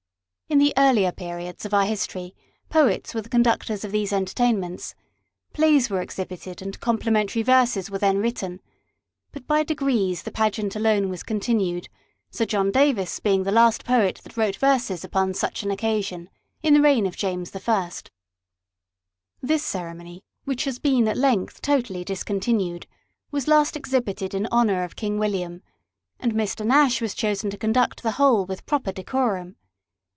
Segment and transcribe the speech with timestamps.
[0.53, 2.35] In the earlier periods of our history,
[2.67, 4.93] poets were the conductors of these entertainments:
[5.53, 8.59] plays were exhibited, and complimentary verses were then written;
[9.31, 11.87] but by degrees the pageant alone was continued,
[12.31, 16.29] Sir John Davis being the last poet that wrote verses upon such an occasion,
[16.61, 17.89] in the reign of James I.
[19.41, 22.87] This ceremony, which has been at length totally discontinued,
[23.31, 25.61] was last exhibited in honour of King William,
[26.19, 26.65] and Mr.
[26.65, 29.55] Nash was chosen to conduct the whole with proper decorum.